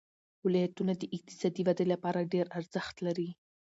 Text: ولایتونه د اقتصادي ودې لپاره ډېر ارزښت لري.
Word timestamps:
ولایتونه 0.45 0.93
د 0.97 1.03
اقتصادي 1.17 1.61
ودې 1.65 1.85
لپاره 1.93 2.29
ډېر 2.33 2.45
ارزښت 2.57 2.95
لري. 3.05 3.29